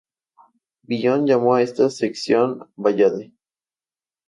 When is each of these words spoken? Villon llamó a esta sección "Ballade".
Villon 0.87 1.27
llamó 1.27 1.53
a 1.53 1.61
esta 1.61 1.87
sección 1.91 2.67
"Ballade". 2.75 3.33